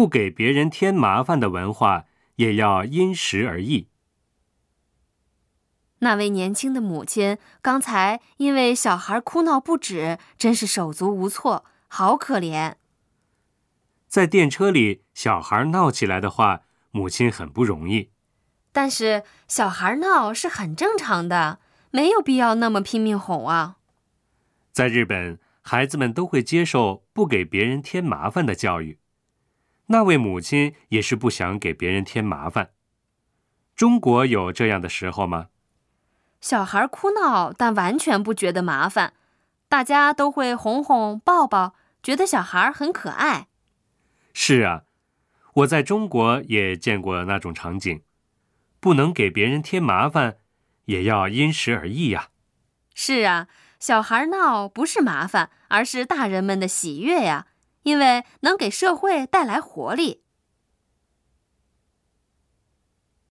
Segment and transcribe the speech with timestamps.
[0.00, 2.06] 不给别人添麻烦的文化
[2.36, 3.88] 也要因时而异。
[5.98, 12.76] 那位年轻的母亲刚才因为小孩哭闹不止，真是手足无措，好可怜。
[14.08, 16.62] 在电车里，小孩闹起来的话，
[16.92, 18.08] 母亲很不容易。
[18.72, 21.58] 但是小孩闹是很正常的，
[21.90, 23.76] 没有必要那么拼命哄啊。
[24.72, 28.98] 在日本，孩子们都会接受不给别人添麻烦的教育。
[29.92, 32.70] 那位母亲也是不想给别人添麻烦。
[33.74, 35.48] 中国有这样的时候吗？
[36.40, 39.14] 小孩哭闹，但完全不觉得麻烦，
[39.68, 43.48] 大家都会哄哄抱抱，觉得小孩很可爱。
[44.32, 44.84] 是啊，
[45.54, 48.02] 我在中国也见过那种场景，
[48.78, 50.36] 不能给别人添麻烦，
[50.84, 52.28] 也要因时而异呀。
[52.94, 53.48] 是啊，
[53.80, 57.48] 小孩闹不是麻烦，而是大人们的喜悦呀，
[57.82, 60.24] 因为能给社会带来活力。